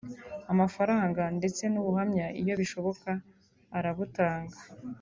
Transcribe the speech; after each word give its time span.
amafaranga 0.51 1.21
ndetse 1.37 1.63
n’ubuhamya 1.69 2.25
iyo 2.41 2.53
bishoboka 2.61 3.09
arabutanga 3.77 4.57